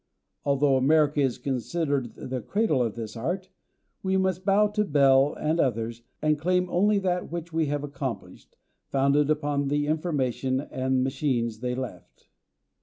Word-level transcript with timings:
Although 0.45 0.77
America 0.77 1.19
is 1.21 1.37
considered 1.37 2.15
the 2.15 2.41
cradle 2.41 2.81
of 2.81 2.95
this 2.95 3.15
art, 3.15 3.49
we 4.01 4.17
must 4.17 4.43
bow 4.45 4.65
to 4.69 4.83
Bell 4.83 5.35
and 5.35 5.59
others 5.59 6.01
and 6.23 6.39
claim 6.39 6.67
only 6.71 6.97
that 6.97 7.31
which 7.31 7.53
we 7.53 7.67
have 7.67 7.83
accomplished, 7.83 8.57
founded 8.89 9.29
upon 9.29 9.67
the 9.67 9.85
information 9.85 10.59
and 10.59 11.03
machines 11.03 11.59
they 11.59 11.75
left. 11.75 12.25